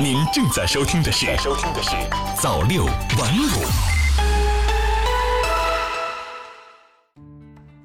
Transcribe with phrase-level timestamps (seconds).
[0.00, 1.90] 您正在收听的是《收听的是
[2.40, 3.64] 早六晚五》。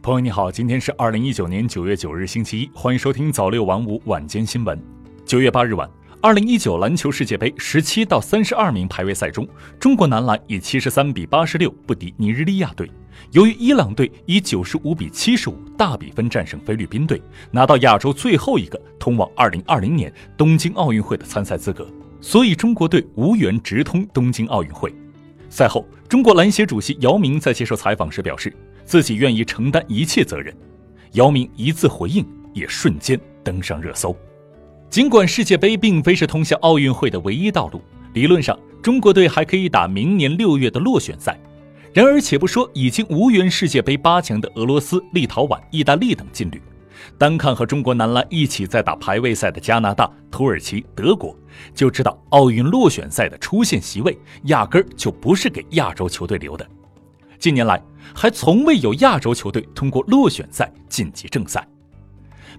[0.02, 4.82] 朋友你好，今天是二零一九年九月九日星期一，欢迎收听早六晚五晚间新闻。
[5.26, 5.88] 九月八日晚，
[6.22, 9.48] 二零一九篮球世界杯十七到三十二名排位赛中，
[9.80, 12.90] 中国男篮以七十三比八十六不敌尼日利亚队。
[13.32, 21.88] 由于伊朗队以九十五比七十五大比分战胜菲律宾队，拿到亚洲最后一个通往二零二零年东京奥运会的参赛资格，
[22.22, 24.94] 所以中国队无缘直通东京奥运会。
[25.50, 30.56] 赛后，中国篮协主席姚明在接受采访时表示，自己愿意承担一切责任。
[31.14, 34.16] 姚明一字回应，也瞬间登上热搜。
[34.90, 37.82] 尽管世界杯并非是通向奥运会的唯一道路，
[38.14, 41.38] 理论上中国队还可以打明年六月的落选赛。
[41.98, 46.62] 然而，且不说已经无缘世界杯八强的俄罗斯、立陶宛、意大利等劲旅，
[47.18, 51.36] 单看和中国男篮一起在打排位赛的加拿大、土耳其、德国，
[51.74, 56.64] 就知道奥运落选赛的出现席位压根儿就不是给亚洲球队留的。
[57.40, 57.82] 近年来，
[58.14, 61.68] 还从未有亚洲球队通过落选赛晋级正赛。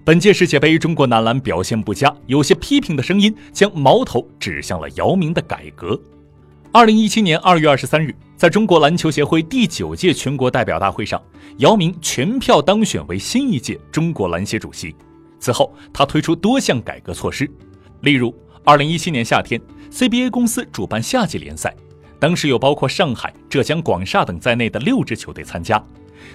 [0.03, 5.97] 本届世界杯，中国男篮表现不佳，有些批评的声音将矛头指向了姚明的改革。
[6.71, 11.19] 二零一七年二月二十三日，在中国篮球协会第九届全国代表大会上，
[11.57, 14.95] 姚明全票当选为新一届中国篮协主席。
[15.39, 17.49] 此后，他推出多项改革措施，
[18.01, 18.31] 例如，
[18.63, 19.59] 二零一七年夏天
[19.91, 21.75] ，CBA 公司主办夏季联赛，
[22.19, 25.83] 当时有包括上海、浙江广厦等在内的六支球队参加，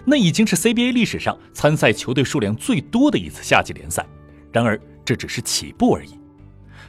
[0.04, 4.04] 那已经是 CBA 历史上参赛球队数量最多的一次夏季联赛。
[4.50, 6.10] 然而，这只是起步而已。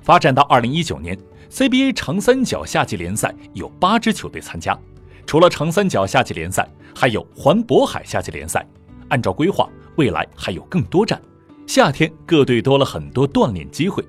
[0.05, 1.17] 发展到二零一九年。
[1.49, 4.77] CBA 长三角夏季联赛有八支球队参加，
[5.25, 8.67] 除了长三角夏季联赛，还有环渤海夏季联赛。
[9.09, 11.19] 按照规划，未来还有更多站，
[11.65, 14.03] 夏天各队多了很多锻炼机会。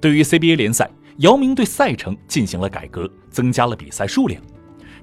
[0.00, 4.40] 对于 CBA 联赛，姚明对赛程进行了改革，增加了比赛数量。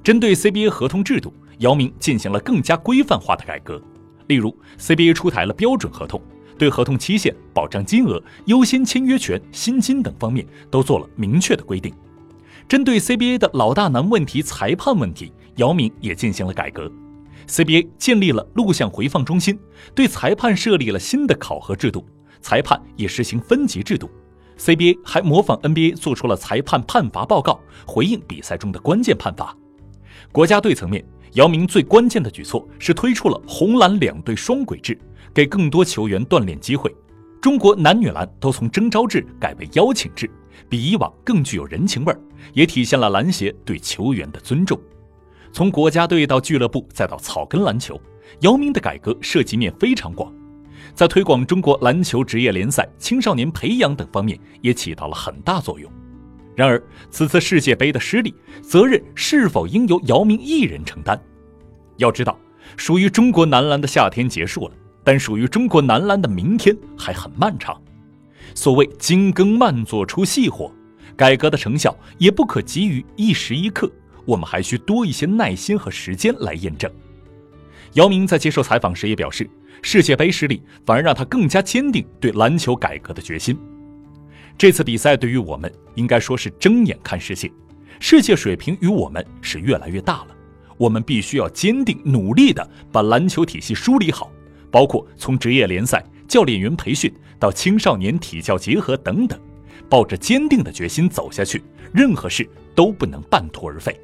[0.03, 3.81] 针对 CBA 合同制度，姚明进行了更加规范化的改革，
[4.27, 6.19] 例如 CBA 出台了标准合同。
[6.57, 11.93] 对合同期限、保障金额、优先签约权、薪金等方面都做了明确的规定。
[12.67, 16.91] 针对 CBA 的老大难问题裁判问题，姚明也进行了改革。
[17.47, 19.59] CBA 建立了录像回放中心，
[19.93, 22.03] 对裁判设立了新的考核制度，
[22.41, 24.09] 裁判也实行分级制度。
[24.57, 29.55] CBA 还模仿 NBA 做出了裁判判罚报告，回应比赛中的关键判罚。
[30.31, 34.97] 国家队层面，姚明最关键的举措是推出了红蓝两队双轨制。
[35.35, 36.95] 给更多球员锻炼机会，
[37.41, 40.31] 中国男女篮都从征召制改为邀请制，
[40.69, 42.17] 比以往更具有人情味儿，
[42.53, 44.79] 也体现了篮协对球员的尊重。
[45.51, 47.99] 从国家队到俱乐部再到草根篮球，
[48.39, 50.33] 姚明的改革涉及面非常广，
[50.93, 55.91] 在推广中国篮球职业联赛、青少年培养等方面也起到了很大作用。
[56.55, 61.21] 然而，此次世界杯的失利，责任是否应由姚明一人承担？
[61.97, 62.39] 要知道，
[62.77, 64.73] 属于中国男篮的夏天结束了。
[65.05, 67.79] 但属于中国男篮的明天还很漫长。
[68.53, 70.69] 所谓“精耕慢做出细活”，
[71.15, 73.89] 改革的成效也不可急于一时一刻，
[74.25, 76.91] 我们还需多一些耐心和时间来验证。
[77.93, 79.49] 姚明在接受采访时也表示，
[79.81, 83.57] 世界杯失利反而让他更加坚定对篮球改革的决心。
[84.57, 87.51] 这次比赛对于我们应该说是睁眼看世界，
[87.99, 90.27] 世界水平与我们是越来越大了，
[90.77, 94.31] 我们必须要坚定努力的把篮球体系梳理好。
[94.71, 99.39] 包括从职业联赛、教练员培训到青少年体教结合等等，
[99.89, 103.99] 抱着坚定的决心走下去，任何事都不能半途而废。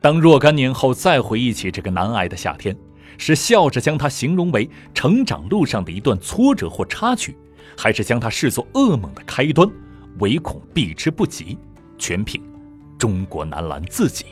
[0.00, 2.76] 当若干年后再回忆起这个难挨的夏天，
[3.18, 7.36] 是笑着将它形容为成长路上的一段挫折或插曲，
[7.76, 9.70] 还是将它视作噩梦的开端，
[10.18, 11.56] 唯恐避之不及，
[11.98, 12.42] 全凭
[12.98, 14.26] 中国男篮自己。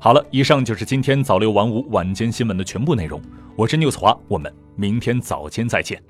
[0.00, 3.20] 好了，以上就是今天早六晚五晚间新闻的全部内容。
[3.56, 6.00] 我是 news 华，我们明天早间再见。